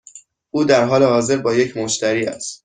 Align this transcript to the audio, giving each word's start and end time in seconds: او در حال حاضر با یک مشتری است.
او 0.51 0.63
در 0.63 0.85
حال 0.85 1.03
حاضر 1.03 1.37
با 1.37 1.53
یک 1.53 1.77
مشتری 1.77 2.25
است. 2.25 2.59